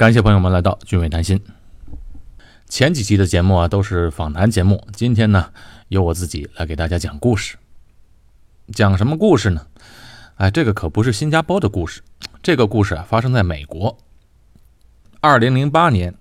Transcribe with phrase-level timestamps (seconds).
[0.00, 1.42] 感谢朋友们来到俊伟谈心。
[2.70, 5.52] 前几期的节目啊都是访谈节目，今天呢
[5.88, 7.58] 由我自己来给大家讲故事。
[8.72, 9.66] 讲什么故事呢？
[10.36, 12.00] 哎，这个可不是新加坡的故事，
[12.42, 13.98] 这个故事啊发生在美国。
[15.20, 16.14] 二零零八年，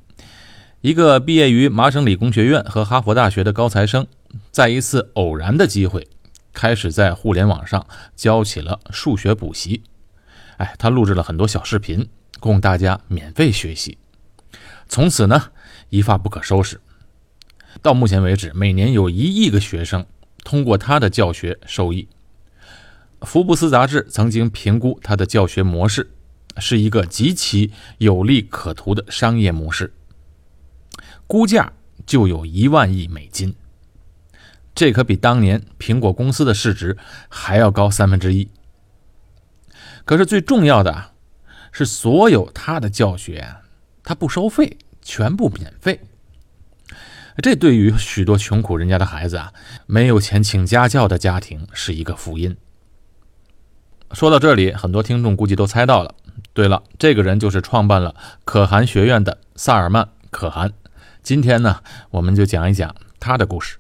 [0.82, 4.06] 一个毕业于麻省理工学院和哈佛大学的高材生，
[4.52, 6.06] 在一次偶然的机会，
[6.52, 7.88] 开始在互联网上
[8.18, 9.84] 教起了数学补习。
[10.58, 12.10] 哎，他录制了很多小视频。
[12.40, 13.98] 供大家免费学习，
[14.88, 15.52] 从此呢
[15.90, 16.80] 一发不可收拾。
[17.82, 20.06] 到目前为止，每年有一亿个学生
[20.44, 22.08] 通过他的教学受益。
[23.22, 26.12] 福布斯杂志曾经评估他的教学模式
[26.58, 29.94] 是一个极其有利可图的商业模式，
[31.28, 31.74] 估价
[32.06, 33.54] 就有一万亿美金，
[34.74, 36.98] 这可比当年苹果公司的市值
[37.28, 38.50] 还要高三分之一。
[40.06, 41.12] 可是最重要的。
[41.72, 43.56] 是所有他的教学，
[44.04, 46.02] 他不收费，全部免费。
[47.42, 49.54] 这对于许多穷苦人家的孩子啊，
[49.86, 52.58] 没有钱请家教的家庭是一个福音。
[54.12, 56.16] 说到这里，很多听众估计都猜到了。
[56.54, 60.74] 对了，这个人就是创办了可汗学院的萨尔曼·可汗。
[61.22, 63.78] 今天呢，我们就讲一讲他的故事。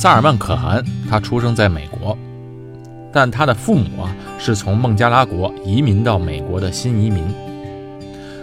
[0.00, 2.16] 萨尔曼·可汗，他出生在美国，
[3.12, 7.24] 但他的父母啊是从孟加拉国移民到美国的新移民。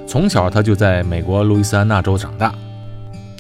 [0.06, 2.54] 从小他就在美国路易斯安那州长大。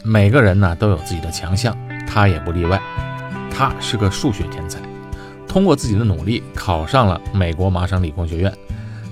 [0.02, 1.75] 每个人呢都有自己的强项，
[2.07, 2.81] 他也不例外。
[3.52, 4.79] 他是个数学天才，
[5.45, 8.50] 通过自己的努力考上了美国麻省理工学院，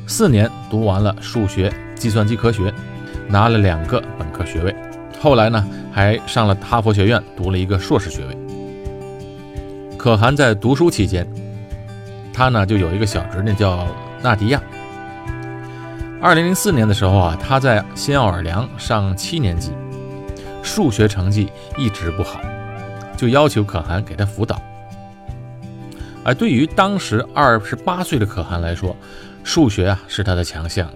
[0.07, 2.73] 四年读完了数学、计算机科学，
[3.27, 4.73] 拿了两个本科学位。
[5.19, 8.37] 后来呢还上了哈佛学院读了一个硕士学位。
[10.03, 11.25] 可汗在读书期间，
[12.33, 13.87] 他呢就有一个小侄女叫
[14.21, 14.61] 纳迪亚。
[16.21, 19.71] 二零零四年的时候啊，他在新奥尔良上七年级，
[20.61, 22.41] 数学成绩一直不好，
[23.15, 24.61] 就要求可汗给他辅导。
[26.25, 28.93] 而对于当时二十八岁的可汗来说，
[29.41, 30.91] 数学啊是他的强项，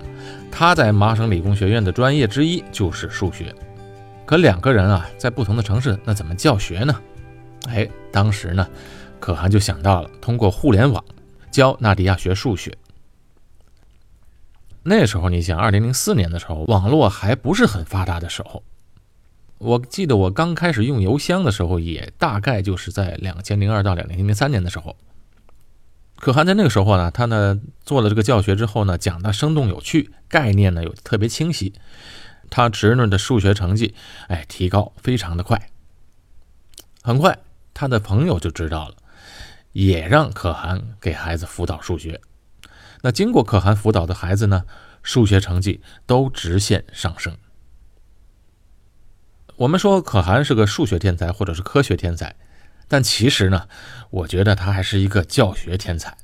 [0.52, 3.56] 他在麻省理工学院的专业之一就是数学。
[4.26, 6.94] 可两个人啊在不同的城市，那怎么教学呢？
[7.70, 8.68] 哎，当时呢。
[9.20, 11.04] 可汗就想到了通过互联网
[11.52, 12.78] 教纳迪亚学数学。
[14.84, 18.64] 那时候，你想，二零零四年的时候，网络还不是很发达的时候。
[19.58, 24.96] 我记得我刚开始用邮箱的时候，也大概就是在两千零二到两千零三年的时候。
[26.16, 31.74] 可汗在那个时候呢，他呢做了这个教学之后呢，讲的生动有趣，概念呢又特别清晰，
[32.50, 33.94] 他侄女的数学成绩，
[34.28, 35.70] 哎，提高非常的快。
[37.02, 37.40] 很快，
[37.74, 38.96] 他的朋友就知道了。
[39.78, 42.20] 也让可汗给孩子辅导数学。
[43.04, 44.64] 那经过可汗辅导的孩子呢，
[45.04, 47.38] 数学成绩都直线上升。
[49.56, 52.36] 我们说可汗是个数学天才或者是科学天才，
[52.88, 53.70] 但其实呢，
[54.10, 56.18] 我觉得他还是一个教学天才。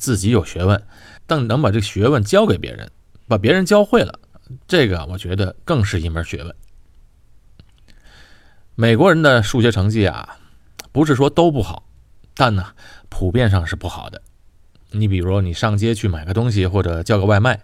[0.00, 0.84] 自己有学问，
[1.24, 2.90] 但能把这个学问教给别人，
[3.28, 4.18] 把别人教会了，
[4.66, 6.52] 这个我觉得更是一门学问。
[8.74, 10.38] 美国人的数学成绩啊，
[10.90, 11.84] 不是说都不好。
[12.38, 12.64] 但呢，
[13.08, 14.22] 普遍上是不好的。
[14.92, 17.60] 你比如你上街去买个东西或者叫个外卖，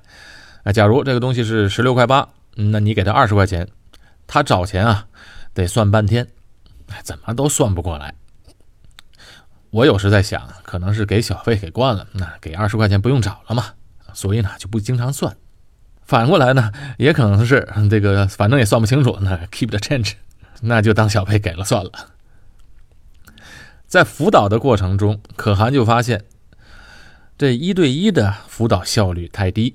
[0.64, 3.68] 啊，假如这个东西是十六块八，那你给他二十块钱，
[4.26, 5.06] 他找钱啊
[5.54, 6.26] 得算半天，
[7.04, 8.16] 怎么都算不过来。
[9.70, 13.74] 我有时在想，可能是给小费给惯了，那给二十块钱不用找了嘛，
[14.12, 15.36] 所以呢就不经常算。
[16.02, 20.14] 反过来呢，也可能是这个反正也算不清楚，那 keep the change，
[20.62, 21.92] 那就当小费给了算了。
[23.86, 26.24] 在辅导的过程中，可汗就发现，
[27.38, 29.74] 这一对一的辅导效率太低，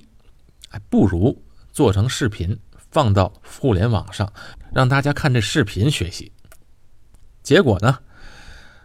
[0.67, 2.59] 还不如做成视频
[2.91, 4.31] 放到互联网上，
[4.73, 6.31] 让大家看这视频学习。
[7.41, 7.99] 结果呢，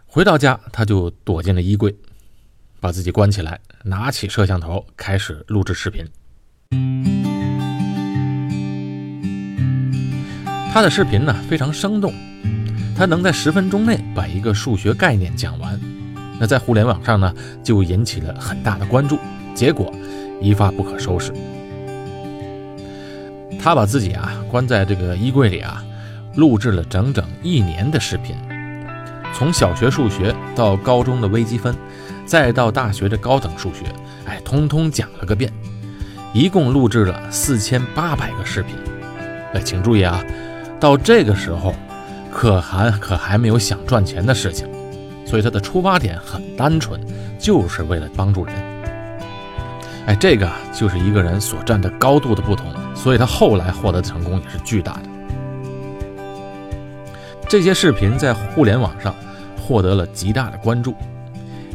[0.07, 1.97] 回到家他就躲进了衣柜，
[2.79, 6.07] 把自己关起来，拿起摄像头开始录制视频。
[10.73, 12.13] 他的视频呢非常生动。
[12.97, 15.81] 他能在十分钟内把一个数学概念讲完，
[16.39, 19.19] 那在互联网上呢就引起了很大的关注，
[19.53, 19.93] 结果
[20.41, 21.33] 一发不可收拾。
[23.61, 25.83] 他把自己啊关在这个衣柜里啊，
[26.37, 28.37] 录制了整整一年的视频，
[29.33, 31.75] 从小学数学到高中的微积分，
[32.25, 33.87] 再到大学的高等数学，
[34.25, 35.53] 哎，通通讲了个遍，
[36.33, 38.77] 一共录制了四千八百个视频。
[39.53, 40.23] 哎，请注意啊，
[40.79, 41.75] 到这个时候。
[42.35, 44.69] 可汗可还没有想赚钱的事情，
[45.25, 47.01] 所以他的出发点很单纯，
[47.39, 48.55] 就是为了帮助人。
[50.07, 55.03] 哎，这个就是一个人所站的高度的不同，所以他后来获得成功也是巨大的。
[57.49, 59.15] 这些视频在互联网上
[59.57, 60.93] 获得了极大的关注，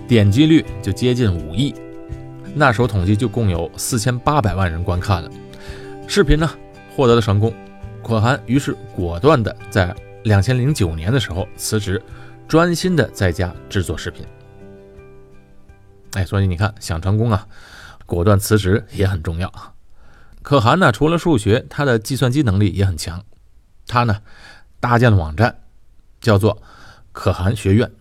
[0.10, 1.74] 点击率就接近五亿，
[2.54, 5.32] 那时候统计就共有四千八百万人观看了。
[6.06, 6.50] 视频呢
[6.96, 7.54] 获得了成功，
[8.04, 12.02] 可汗于是果断的在两千零九年的时候辞职，
[12.48, 14.26] 专心的在家制作视频。
[16.14, 17.48] 哎，所以你看，想成功啊，
[18.06, 19.52] 果断辞职也很重要。
[20.42, 23.24] 可汗呢，除了数学，他的计算机能力也很强。
[23.88, 24.22] 他呢，
[24.80, 25.62] 搭建了网站，
[26.22, 26.62] 叫做
[27.12, 27.92] 可汗学院。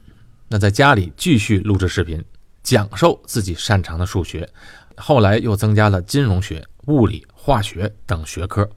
[0.48, 2.24] 那在家里继续录制视频，
[2.62, 4.48] 讲授自己擅长的数学。
[4.96, 7.26] 后来又增加了金融学、物理。
[7.40, 8.68] 化学等学科，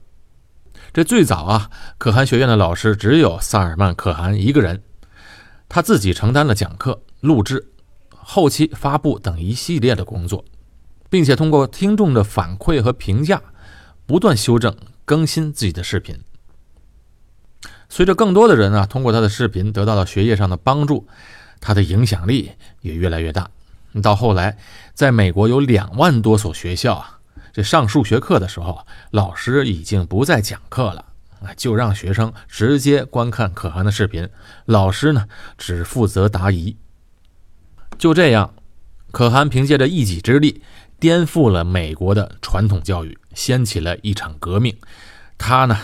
[0.92, 4.82] 这最早啊，可汗学院的老师只有萨尔曼·可汗一个人，
[5.66, 7.72] 他自己承担了讲课、录制、
[8.10, 10.44] 后期发布等一系列的工作，
[11.08, 13.40] 并且通过听众的反馈和评价，
[14.04, 16.20] 不断修正、更新自己的视频。
[17.88, 21.08] 随着更多的人啊，通过他的视频得到了学业上的帮助，
[21.58, 22.52] 他的影响力
[22.82, 23.50] 也越来越大。
[24.02, 24.58] 到后来，
[24.92, 27.18] 在美国有两万多所学校啊。
[27.52, 31.04] 这上数学课的时候，老师已经不再讲课了，
[31.56, 34.28] 就让学生直接观看可汗的视频，
[34.64, 35.28] 老师呢
[35.58, 36.76] 只负责答疑。
[37.98, 38.54] 就这样，
[39.10, 40.62] 可汗凭借着一己之力，
[40.98, 44.74] 颠覆了美国的传统教育，掀起了一场革命。
[45.36, 45.78] 他呢，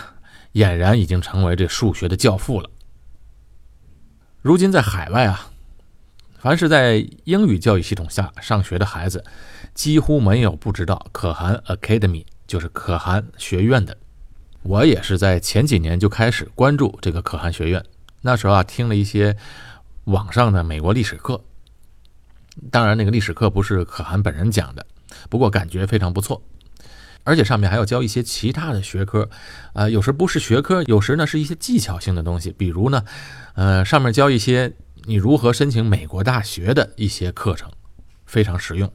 [0.53, 2.69] 俨然已经成为这数学的教父了。
[4.41, 5.51] 如今在海外啊。
[6.41, 9.25] 凡是在英语教育系统下上学的孩子，
[9.73, 13.97] 几乎没有不知道可汗 Academy，就是可汗学院的。
[14.63, 17.83] 我也是在前几年就开始关注这个可汗学院。
[18.21, 19.35] 那时候啊，听了一些
[20.05, 21.43] 网上的美国历史课，
[22.71, 24.85] 当然那个历史课不是可汗本人讲的，
[25.29, 26.41] 不过感觉非常不错。
[27.25, 29.29] 而且上面还要教一些其他的学科，
[29.73, 33.03] 啊，有时不是学科，有时呢是一些技巧性的东西，比如呢，
[33.55, 34.71] 呃，上面教一些。
[35.09, 37.71] 你如何申请美国大学的一些课程，
[38.27, 38.93] 非常实用。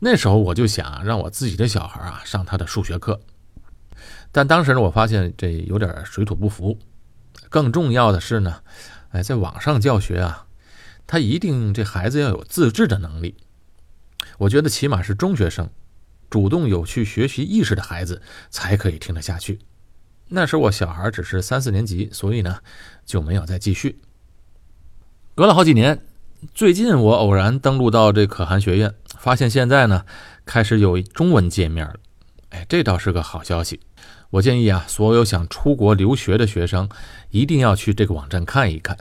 [0.00, 3.20] 那时候我就想让我自己的小孩啊上他的数学课，
[4.32, 6.76] 但当时呢，我发现这有点水土不服。
[7.48, 8.62] 更重要的是呢，
[9.10, 10.48] 哎，在网上教学啊，
[11.06, 13.36] 他一定这孩子要有自制的能力。
[14.38, 15.70] 我觉得起码是中学生，
[16.28, 18.20] 主动有去学习意识的孩子
[18.50, 19.60] 才可以听得下去。
[20.34, 22.58] 那时我小孩只是三四年级，所以呢
[23.06, 24.00] 就没有再继续。
[25.36, 26.04] 隔了好几年，
[26.52, 30.04] 最近我偶然登录到这可汗学院，发现现在呢
[30.44, 31.94] 开始有中文界面了。
[32.48, 33.78] 哎，这倒是个好消息。
[34.30, 36.88] 我建议啊，所有想出国留学的学生
[37.30, 38.98] 一定要去这个网站看一看。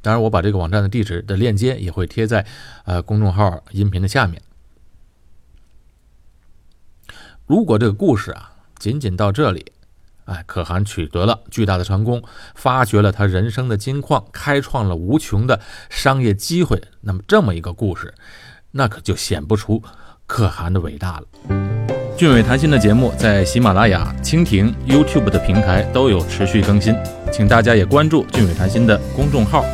[0.00, 2.46] 当然，我把这个网站的地址的链接也会贴在
[2.84, 4.40] 呃公众号音频的下面。
[7.44, 9.72] 如果这个故事啊仅仅到这里。
[10.30, 12.22] 哎，可汗取得了巨大的成功，
[12.54, 16.80] 发掘了他人生的金矿，开创了无穷的商业机会。
[17.00, 18.14] 那么，这么一个故事，
[18.70, 19.82] 那可就显不出
[20.26, 21.26] 可汗的伟大了。
[22.16, 26.94] 俊伟谈心的节目在喜马拉雅、蜻蜓、YouTube 的平台都有持续更新，
[27.32, 29.64] 请大家也关注俊伟谈心的公众号，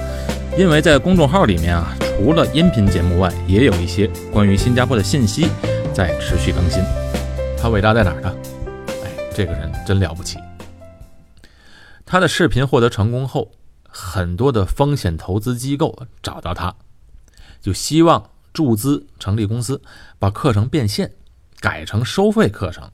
[0.56, 5.48] 因为在公众号里面啊，除了音频节目外，也有一些关于新加坡的信息
[5.92, 6.82] 在持续更新。
[7.60, 8.34] 他伟大在哪儿呢？
[9.04, 10.38] 哎，这个人真了不起。
[12.06, 13.52] 他的视频获得成功后，
[13.88, 16.76] 很多的风险投资机构找到他，
[17.60, 19.82] 就希望注资成立公司，
[20.20, 21.16] 把课程变现，
[21.58, 22.90] 改成收费课程。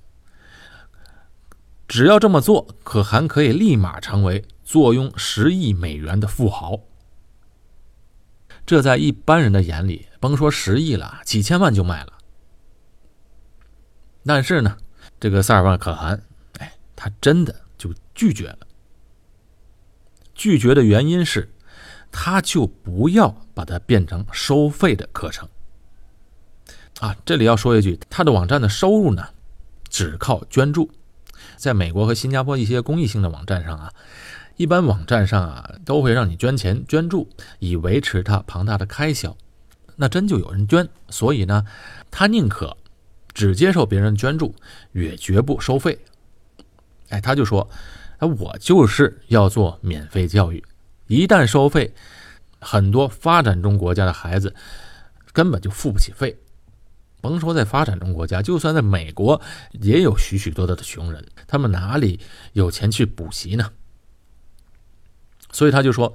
[1.86, 6.80] 只要这么做，可汗可以立马成为坐拥十亿美元的富豪。
[8.64, 12.14] 这在一般人的眼里，甭说十亿了，几千万就卖了。
[14.24, 14.78] 但是呢，
[15.20, 16.22] 这个萨尔万可汗，
[16.60, 18.58] 哎，他真的就拒绝了。
[20.34, 21.52] 拒绝的原因是，
[22.10, 25.48] 他就不要把它变成收费的课程。
[27.00, 29.28] 啊，这里要说一句，他的网站的收入呢，
[29.88, 30.90] 只靠捐助。
[31.56, 33.92] 在美国和新加坡一些公益性的网站上啊，
[34.56, 39.36] 一般网站上啊都会让你捐钱捐助，以维持它庞大的开销。
[39.96, 41.64] 那真就有人捐，所以呢，
[42.10, 42.76] 他宁可
[43.32, 44.54] 只接受别人捐助，
[44.92, 45.98] 也绝不收费。
[47.08, 47.68] 哎，他就说。
[48.26, 50.64] 我就是要做免费教育，
[51.06, 51.94] 一旦收费，
[52.60, 54.54] 很多发展中国家的孩子
[55.32, 56.38] 根本就付不起费。
[57.20, 59.40] 甭说在发展中国家，就算在美国，
[59.72, 62.18] 也有许许多多的穷人，他们哪里
[62.52, 63.70] 有钱去补习呢？
[65.52, 66.12] 所以他就说，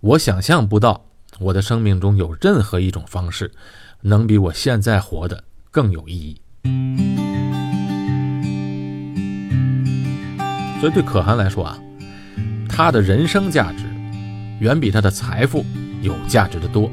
[0.00, 1.06] 我想象不到
[1.38, 3.52] 我的生命中有任何一种方式
[4.00, 7.27] 能比我现在活的更有意义。
[10.80, 11.78] 所以对可汗来说啊，
[12.68, 13.84] 他的人生价值
[14.60, 15.64] 远比他的财富
[16.02, 16.90] 有价值的多。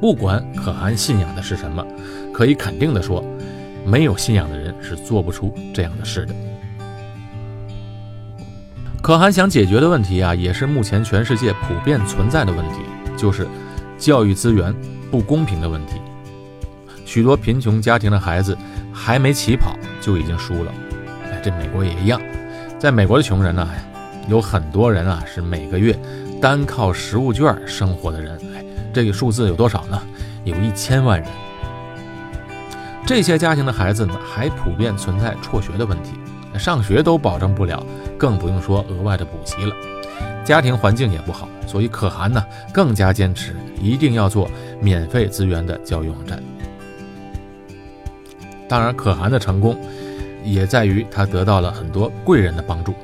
[0.00, 1.84] 不管可汗信仰的是什么，
[2.32, 3.22] 可以肯定的说，
[3.84, 6.34] 没有信仰的人是做不出这样的事的。
[9.02, 12.80] 可汗想解决的问题啊，也是目前全世界普遍存在的问题，
[13.16, 13.46] 就是
[13.98, 14.74] 教育资源
[15.10, 16.00] 不公平的问题。
[17.04, 18.56] 许多贫穷家庭的孩子
[18.92, 20.72] 还没起跑就已经输了。
[21.24, 22.20] 哎，这美国也一样，
[22.80, 23.68] 在美国的穷人呢，
[24.26, 25.94] 有很多人啊是每个月
[26.40, 28.40] 单靠食物券生活的人。
[28.54, 30.00] 哎，这个数字有多少呢？
[30.44, 31.28] 有一千万人。
[33.04, 36.12] 这些家庭的孩子呢，还普遍存在辍学的问题，
[36.58, 37.84] 上学都保证不了。
[38.16, 39.74] 更不用说额外的补习了，
[40.42, 46.42] 家庭环境也不好，所以可汗呢更加坚持一定要做免费资源的教育网站。
[48.66, 49.76] 当然，可汗的成功
[50.44, 52.94] 也在于他得到了很多贵人的帮助。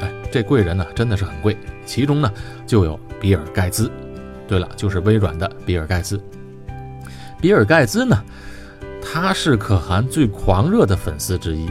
[0.00, 2.32] 哎，这贵人呢真的是很贵，其中呢
[2.66, 3.90] 就有比尔盖茨。
[4.46, 6.20] 对了，就是微软的比尔盖茨。
[7.40, 8.22] 比尔盖茨呢，
[9.02, 11.68] 他是可汗最狂热的粉丝之一。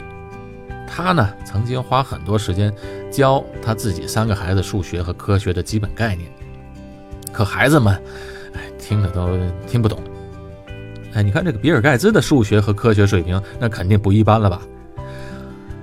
[0.86, 2.72] 他呢，曾经花很多时间
[3.10, 6.30] 教他自己三个孩子数学和科学的基本概念，
[7.32, 7.94] 可孩子们，
[8.54, 9.98] 哎，听着都听不懂。
[11.14, 14.62] 哎，你看这个比尔盖茨的数学和科学水平，那肯定不一般了吧？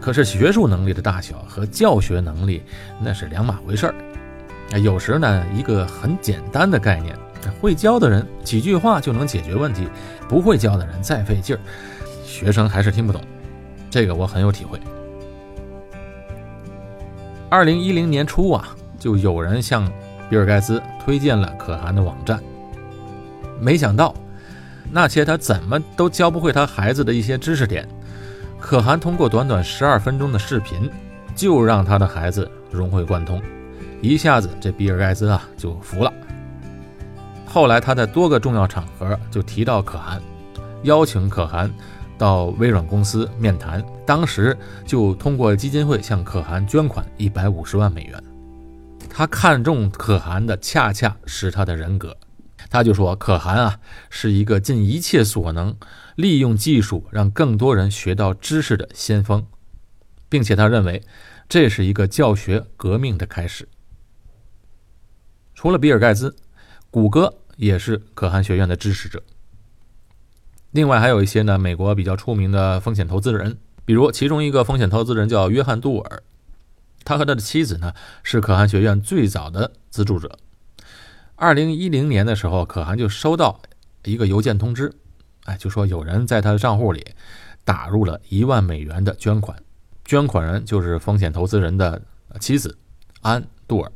[0.05, 2.61] 可是学术能力的大小和教学能力
[3.01, 3.95] 那是两码回事儿。
[4.77, 7.17] 有时呢，一个很简单的概念，
[7.59, 9.87] 会教的人几句话就能解决问题，
[10.29, 11.59] 不会教的人再费劲儿，
[12.23, 13.19] 学生还是听不懂。
[13.89, 14.79] 这个我很有体会。
[17.49, 19.91] 二零一零年初啊，就有人向
[20.29, 22.39] 比尔盖茨推荐了可汗的网站。
[23.59, 24.13] 没想到，
[24.91, 27.87] 那些他怎么都教不会他孩子的一些知识点，
[28.65, 30.89] 可汗通过短短十二分钟的视频，
[31.35, 33.39] 就让他的孩子融会贯通。
[34.01, 36.11] 一下子，这比尔盖茨啊就服了。
[37.45, 40.19] 后来他在多个重要场合就提到可汗，
[40.81, 41.71] 邀请可汗。
[42.17, 48.23] 到微软公司面谈，当时就通过基金会向可汗捐款一百五十万美元。
[49.07, 52.17] 他看中可汗的恰恰是他的人格，
[52.67, 53.77] 他就说可汗啊
[54.09, 55.75] 是一个尽一切所能
[56.15, 59.45] 利用技术让更多人学到知识的先锋，
[60.29, 61.03] 并且他认为
[61.47, 63.67] 这是一个教学革命的开始。
[65.53, 66.35] 除了比尔盖茨，
[66.89, 69.23] 谷歌也是可汗学院的支持者。
[70.71, 76.23] 另外还有一些呢，美国比较出名的风险投资人，比如其中一个风险投资人叫约翰·杜尔，
[77.03, 77.93] 他和他的妻子呢
[78.23, 80.37] 是可汗学院最早的资助者。
[81.35, 83.61] 二零一零年的时候，可汗就收到
[84.03, 84.93] 一个邮件通知，
[85.45, 87.03] 哎，就说有人在他的账户里
[87.63, 89.57] 打入了一万美元的捐款，
[90.03, 92.01] 捐款人就是风险投资人的
[92.39, 92.77] 妻子
[93.21, 93.91] 安·杜尔。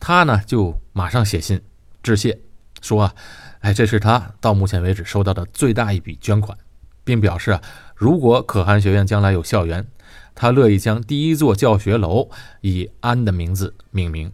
[0.00, 1.60] 他呢就马上写信
[2.02, 2.40] 致谢，
[2.80, 3.14] 说啊。
[3.60, 6.56] 哎，这是他到目前为止收到的最大一笔捐款，
[7.04, 7.62] 并表示啊，
[7.94, 9.86] 如果可汗学院将来有校园，
[10.34, 12.30] 他乐意将第一座教学楼
[12.62, 14.32] 以安的名字命名。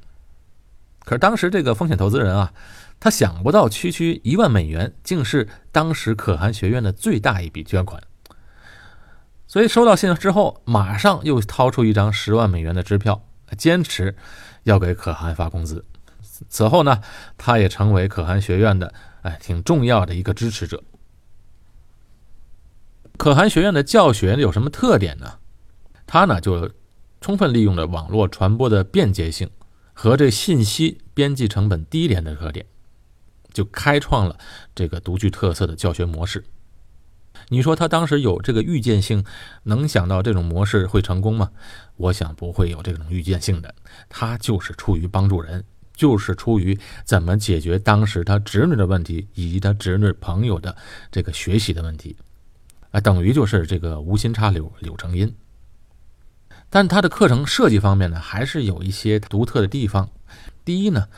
[1.05, 2.53] 可是当时这个风险投资人啊，
[3.07, 8.03] 他想不到区区一万美元竟是当时可汗学院的最大一笔捐款，
[9.47, 13.25] 所以收到信之后，马上又掏出一张十万美元的支票，
[13.57, 14.17] 坚持
[14.65, 15.85] 要给可汗发工资。
[16.49, 17.01] 此后呢，
[17.39, 18.93] 他也成为可汗学院的。
[19.23, 20.83] 哎，挺重要的一个支持者。
[23.17, 25.39] 可汗学院的教学有什么特点呢？
[26.09, 26.73] 他呢就
[27.21, 29.49] 充分利用了网络传播的便捷性
[29.93, 32.67] 和这信息编辑成本低廉的特点，
[33.57, 34.39] 就开创了
[34.75, 36.45] 这个独具特色的教学模式。
[37.49, 39.25] 你说他当时有这个预见性，
[39.63, 41.51] 能想到这种模式会成功吗？
[41.97, 43.75] 我想不会有这种预见性的，
[44.11, 45.65] 他就是出于帮助人。
[45.95, 50.77] 就是出于怎么解决当时他侄女的问题，以及他侄女朋友的
[51.11, 52.15] 这个学习的问题，
[52.91, 55.35] 啊，等于就是这个无心插柳柳成荫。
[56.69, 60.11] 但他的课程设计方面呢，还是有一些独特的地方。
[60.67, 61.09] 第一呢，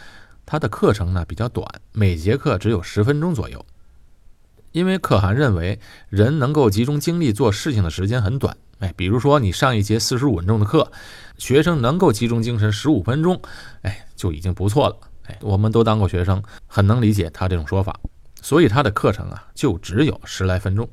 [0.51, 3.67] 他的课程呢比较短，每节课只有十分钟左右，
[4.73, 5.79] 因为可汗认为
[6.09, 8.57] 人能够集中精力做事情的时间很短。
[8.79, 10.91] 哎，比如说你上一节四十五分钟的课，
[11.37, 13.39] 学生能够集中精神十五分钟，
[13.83, 14.97] 哎，就已经不错了。
[15.27, 18.01] 哎，我们都当过学生，很能理解他这种说法。
[18.41, 20.89] 所以他的课程啊，就只有十来分钟。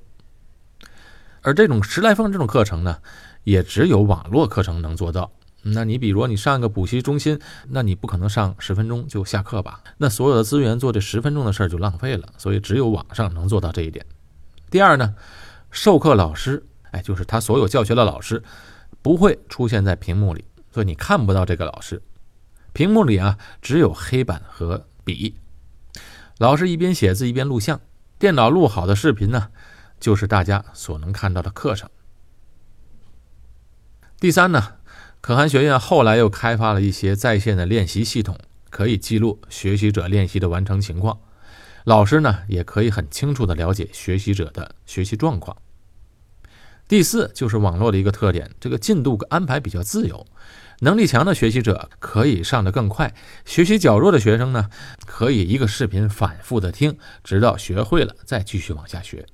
[1.40, 2.98] 而这种十来分钟这种课程呢，
[3.46, 5.32] 也只有网络课程能做到。
[5.68, 9.82] 那你比如你上个补习中心，那你不可能上十分钟就下课吧？
[9.98, 12.30] 那所有的资源做这十分钟的事儿就浪费了。
[12.38, 14.06] 所以只有网上能做到这一点。
[14.70, 15.16] 第二呢，
[15.72, 18.44] 授课老师，哎，就是他所有教学的老师，
[19.02, 22.02] 不会出现在屏幕里，所以你看不到这个老师。
[22.72, 25.36] 屏幕里啊，只有黑板和笔。
[26.38, 27.80] 老师一边写字一边录像，
[28.20, 29.50] 电脑录好的视频呢，
[30.00, 31.90] 就是大家所能看到的课程。
[34.20, 34.74] 第三呢，
[35.26, 38.38] 可汗学院后来又开发了一些在线的练习系统，
[38.70, 41.20] 可以记录学习者练习的完成情况，
[41.84, 45.58] 老师呢也可以很清楚的了解学习者的学习状况。
[46.88, 50.28] 第四就是网络的一个特点，这个进度安排比较自由。
[50.82, 53.12] 能力强的学习者可以上得更快，
[53.46, 54.70] 学习较弱的学生呢，
[55.08, 59.26] 可以一个视频反复的听，直到学会了再继续往下学。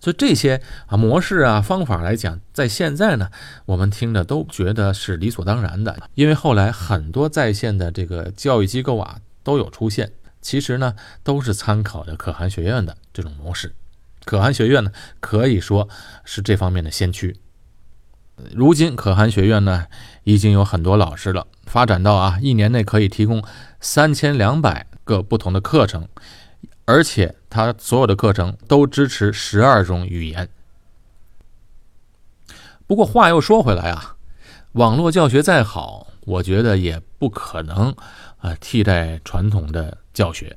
[0.00, 3.30] 所以这些啊模式啊方法来讲，在现在呢，
[3.64, 13.74] 我们听着都觉得是理所当然的，因为后来很多在线的这个教育机构啊都有出现，其实呢都是参考的可汗学院的这种模式。
[14.24, 15.88] 可汗学院呢可以说
[16.24, 17.36] 是这方面的先驱。
[18.52, 19.86] 如今可汗学院呢，
[20.24, 23.42] 已经有很多老师了，发展到啊，一年内可以提供
[23.80, 26.06] 三千两百个不同的课程，
[26.86, 30.48] 而且他所有的课程都支持十二种语言。
[32.86, 34.16] 不过话又说回来啊，
[34.72, 37.92] 网络教学再好，我觉得也不可能
[38.38, 40.56] 啊替代传统的教学，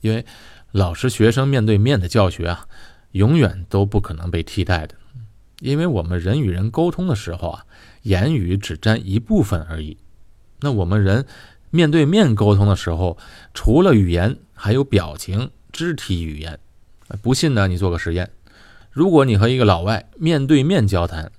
[0.00, 0.24] 因为
[0.72, 2.66] 老师学生面对面的教学啊，
[3.12, 4.94] 永远都不可能被替代的。
[5.60, 7.66] 因为我们人与人沟通的时候啊，
[8.02, 9.98] 言语只占一部分而已。
[10.60, 11.26] 那我们人
[11.68, 13.18] 面对面沟通的时候，
[13.52, 16.58] 除了语言，还有表情、肢体语言。
[17.20, 18.30] 不信呢，你做个实验：
[18.90, 21.30] 如果你和一个老外面对面交谈，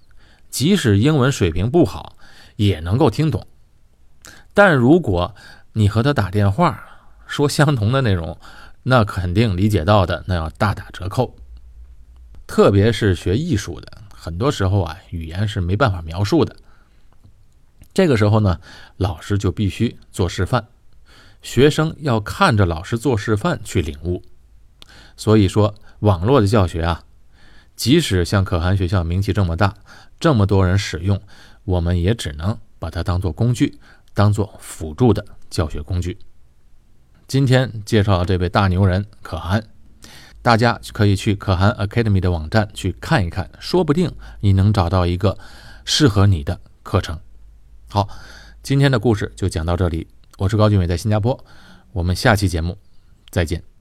[0.52, 2.16] 即使英文水平不好，
[2.56, 3.42] 也能够听懂；
[4.54, 5.34] 但如果
[5.74, 6.84] 你和他打电话，
[7.26, 8.40] 说相同的内容，
[8.84, 11.36] 那肯定理解到的那要大打折扣。
[12.46, 14.04] 特别是学艺术的。
[14.14, 16.56] 很多时候啊，语言是没办法描述的。
[17.92, 18.60] 这个时候呢，
[18.98, 20.66] 老师就必须做示范，
[21.42, 24.24] 学生要看着老师做示范去领悟。
[25.18, 27.04] 所以说，网络的教学啊，
[27.76, 29.74] 即使像可汗学校名气这么大，
[30.20, 31.20] 这么多人使用，
[31.66, 33.78] 我们也只能把它当做工具，
[34.14, 36.18] 当做辅助的教学工具。
[37.28, 39.66] 今天介绍这位大牛人可汗。
[40.44, 45.38] 大家可以去可汗 Academy 的网站去看一看，说不定你能找到一个
[45.84, 47.20] 适合你的课程。
[47.90, 48.08] 好，
[48.64, 50.08] 今天的故事就讲到这里。
[50.38, 51.44] 我是高俊伟，在新加坡。
[51.92, 52.78] 我们下期节目
[53.30, 53.77] 再见。